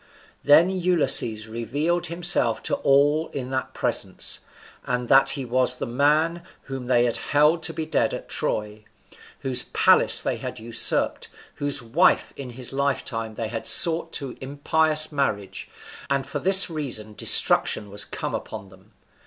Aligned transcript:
Then 0.43 0.71
Ulysses 0.71 1.47
revealed 1.47 2.07
himself 2.07 2.63
to 2.63 2.73
all 2.77 3.27
in 3.33 3.51
that 3.51 3.75
presence, 3.75 4.39
and 4.83 5.07
that 5.09 5.31
he 5.37 5.45
was 5.45 5.75
the 5.75 5.85
man 5.85 6.41
whom 6.63 6.87
they 6.87 7.03
held 7.03 7.61
to 7.61 7.71
be 7.71 7.85
dead 7.85 8.11
at 8.11 8.27
Troy, 8.27 8.83
whose 9.41 9.65
palace 9.65 10.19
they 10.19 10.37
had 10.37 10.57
usurped, 10.57 11.27
whose 11.57 11.83
wife 11.83 12.33
in 12.35 12.49
his 12.49 12.73
lifetime 12.73 13.35
they 13.35 13.49
had 13.49 13.67
sought 13.67 14.19
in 14.23 14.39
impious 14.41 15.11
marriage, 15.11 15.69
and 16.09 16.25
that 16.25 16.29
for 16.29 16.39
this 16.39 16.67
reason 16.67 17.13
destruction 17.13 17.91
was 17.91 18.03
come 18.03 18.33
upon 18.33 18.69
them. 18.69 18.93